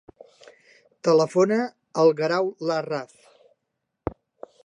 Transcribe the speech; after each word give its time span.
Telefona 1.07 1.59
al 2.05 2.15
Guerau 2.21 2.49
Larraz. 2.71 3.13